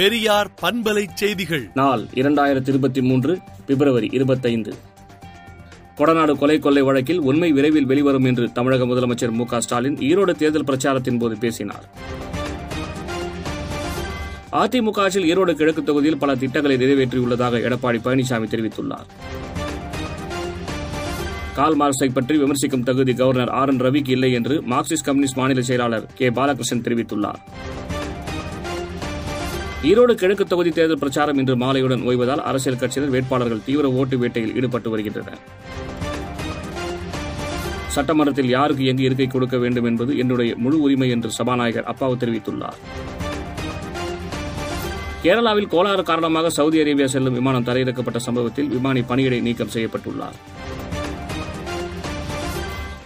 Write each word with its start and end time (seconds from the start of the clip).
பெரியார் 0.00 0.50
பண்பலை 0.62 1.06
செய்திகள். 1.14 1.70
நாள் 1.74 2.02
இரண்டாயிரத்தி 2.14 2.68
இருபத்தி 2.68 3.02
மூன்று 3.02 3.38
பிப்ரவரி 3.66 4.08
இருபத்தைந்து. 4.12 4.74
கொடநாடு 5.96 6.38
கொலை 6.38 6.58
கொள்ளை 6.58 6.82
வழக்கில் 6.82 7.18
உண்மை 7.18 7.52
விரைவில் 7.52 7.84
வெளிவரும் 7.84 8.24
என்று 8.24 8.52
தமிழக 8.52 8.84
முதலமைச்சர் 8.84 9.30
மு 9.30 9.44
ஸ்டாலின் 9.58 9.96
ஈரோடு 9.96 10.32
தேர்தல் 10.32 10.64
பிரச்சாரத்தின் 10.64 11.18
போது 11.18 11.36
பேசினார். 11.38 11.88
அதிமுக 14.52 14.98
ஆட்சியில் 14.98 15.36
ஈரோடு 15.36 15.52
கிழக்கு 15.52 15.82
தொகுதியில் 15.82 16.18
பல 16.18 16.36
திட்டங்களை 16.36 16.76
நிறைவேற்றியுள்ளதாக 16.76 17.60
எடப்பாடி 17.68 17.98
பழனிசாமி 18.04 18.48
தெரிவித்துள்ளார். 18.54 19.06
கால் 21.54 21.76
மார்க்ஸை 21.76 22.10
பற்றி 22.12 22.38
விமர்சிக்கும் 22.38 22.82
தகுதி 22.82 23.14
கவர்னர் 23.14 23.48
ஆர் 23.48 23.68
என் 23.68 23.80
ரவிக்கு 23.80 24.10
இல்லை 24.10 24.32
என்று 24.32 24.62
மார்க்சிஸ்ட் 24.62 25.04
கம்யூனிஸ்ட் 25.04 25.36
மாநில 25.36 25.62
செயலாளர் 25.62 26.06
கே. 26.14 26.30
பாலகிருஷ்ணன் 26.30 26.82
தெரிவித்துள்ளார். 26.82 27.42
ஈரோடு 29.88 30.14
கிழக்கு 30.20 30.44
தொகுதி 30.46 30.70
தேர்தல் 30.70 30.98
பிரச்சாரம் 31.02 31.38
இன்று 31.40 31.54
மாலையுடன் 31.60 32.02
ஓய்வதால் 32.08 32.42
அரசியல் 32.48 32.78
கட்சியினர் 32.80 33.12
வேட்பாளர்கள் 33.14 33.62
தீவிர 33.66 33.86
ஓட்டு 34.00 34.16
வேட்டையில் 34.22 34.52
ஈடுபட்டு 34.58 34.88
வருகின்றனர். 34.90 35.40
சட்டமன்றத்தில் 37.94 38.50
யாருக்கு 38.56 38.84
எங்கு 38.90 39.02
இருக்கை 39.02 39.26
கொடுக்க 39.26 39.58
வேண்டும் 39.62 39.86
என்பது 39.90 40.18
என்னுடைய 40.22 40.50
முழு 40.64 40.80
உரிமை 40.86 41.08
என்று 41.14 41.30
சபாநாயகர் 41.38 41.88
அப்பாவு 41.92 42.16
தெரிவித்துள்ளார். 42.22 42.78
கேரளாவில் 45.22 45.70
கோளாறு 45.74 46.04
காரணமாக 46.10 46.50
சவுதி 46.58 46.78
அரேபியா 46.82 47.08
செல்லும் 47.14 47.38
விமானம் 47.40 47.66
தரையிறக்கப்பட்ட 47.70 48.20
சம்பவத்தில் 48.26 48.70
விமானி 48.76 49.02
பணியிடை 49.12 49.40
நீக்கம் 49.48 49.74
செய்யப்பட்டுள்ளார். 49.76 50.38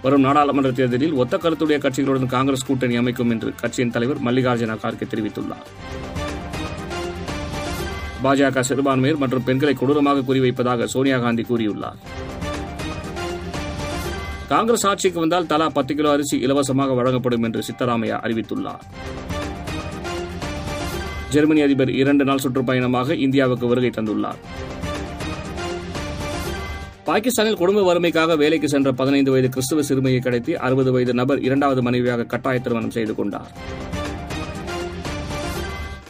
வரும் 0.02 0.24
நாடாளுமன்ற 0.26 0.72
தேர்தலில் 0.80 1.16
ஒத்த 1.22 1.36
கருத்துடைய 1.44 1.78
கட்சிகளுடன் 1.86 2.34
காங்கிரஸ் 2.36 2.66
கூட்டணி 2.70 2.96
அமைக்கும் 3.02 3.30
என்று 3.36 3.52
கட்சியின் 3.62 3.94
தலைவர் 3.96 4.22
மல்லிகார்ஜுன 4.26 4.78
கார்கே 4.84 5.08
தெரிவித்துள்ளார். 5.14 5.68
பாஜக 8.24 8.62
சிறுபான்மையர் 8.68 9.20
மற்றும் 9.22 9.46
பெண்களை 9.48 9.74
கொடூரமாக 9.80 10.24
குறிவைப்பதாக 10.28 10.86
சோனியா 10.94 11.18
காந்தி 11.24 11.44
கூறியுள்ளார். 11.50 11.98
காங்கிரஸ் 14.52 14.86
ஆட்சிக்கு 14.90 15.18
வந்தால் 15.22 15.48
தலா 15.52 15.66
பத்து 15.76 15.92
கிலோ 15.98 16.10
அரிசி 16.14 16.36
இலவசமாக 16.46 16.94
வழங்கப்படும் 16.98 17.44
என்று 17.48 17.60
சித்தராமையா 17.68 18.16
அறிவித்துள்ளார். 18.26 18.84
ஜெர்மனி 21.34 21.62
அதிபர் 21.66 21.92
இரண்டு 22.00 22.24
நாள் 22.28 22.42
சுற்றுப்பயணமாக 22.44 23.16
இந்தியாவுக்கு 23.26 23.66
வருகை 23.72 23.90
தந்துள்ளார். 23.96 24.40
பாகிஸ்தானில் 27.08 27.58
குடும்ப 27.62 27.80
வறுமைக்காக 27.88 28.36
வேலைக்கு 28.42 28.68
சென்ற 28.74 28.92
பதினைந்து 29.00 29.32
வயது 29.32 29.48
கிறிஸ்துவ 29.54 29.82
சிறுமியை 29.88 30.20
கடத்தி 30.26 30.52
அறுபது 30.66 30.92
வயது 30.94 31.14
நபர் 31.20 31.42
இரண்டாவது 31.48 31.82
மனைவியாக 31.88 32.28
கட்டாய 32.34 32.58
திருமணம் 32.66 32.94
செய்து 32.96 33.14
கொண்டார். 33.14 33.50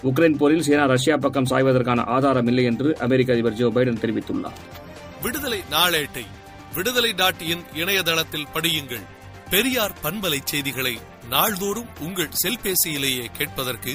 உக்ரைன் 0.04 0.36
போரில் 0.36 0.62
சீனா 0.62 0.84
ரஷ்யா 0.84 1.16
பக்கம் 1.16 1.46
சாய்வதற்கான 1.46 2.04
ஆதாரம் 2.04 2.46
இல்லை 2.46 2.64
என்று 2.64 2.98
அமெரிக்க 2.98 3.32
அதிபர் 3.32 3.52
ஜோ 3.52 3.68
பைடன் 3.68 4.00
தெரிவித்துள்ளார். 4.02 4.58
விடுதலை 5.22 5.60
நாளேட்டை 5.70 6.24
விடுதலை 6.74 7.12
டாட் 7.12 7.40
இன் 7.40 7.64
இணையதளத்தில் 7.74 8.50
படியுங்கள். 8.54 9.04
பெரியார் 9.50 9.96
பண்பலை 10.02 10.38
செய்திகளை 10.44 10.98
நாள்தோறும் 11.28 11.88
உங்கள் 12.00 12.30
செல்பேசியிலேயே 12.42 13.24
கேட்பதற்கு 13.38 13.94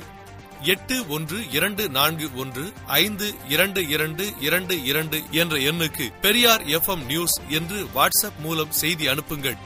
எட்டு 0.64 1.08
ஒன்று 1.10 1.52
இரண்டு 1.52 1.90
நான்கு 1.90 2.30
ஒன்று 2.36 2.66
ஐந்து 2.88 3.34
இரண்டு 3.50 3.88
இரண்டு 3.88 4.26
இரண்டு 4.40 4.84
இரண்டு 4.84 5.22
என்ற 5.32 5.58
எண்ணுக்கு 5.58 6.08
பெரியார் 6.22 6.66
எஃப் 6.66 6.92
நியூஸ் 7.08 7.38
என்று 7.50 7.86
வாட்ஸ்அப் 7.96 8.42
மூலம் 8.42 8.72
செய்தி 8.72 9.08
அனுப்புங்கள். 9.08 9.60